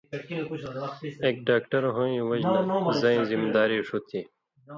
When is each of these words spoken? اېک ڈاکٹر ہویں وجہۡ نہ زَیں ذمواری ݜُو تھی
اېک 1.23 1.35
ڈاکٹر 1.49 1.81
ہویں 1.95 2.21
وجہۡ 2.29 2.55
نہ 2.69 2.77
زَیں 3.01 3.21
ذمواری 3.29 3.77
ݜُو 3.87 3.97
تھی 4.07 4.19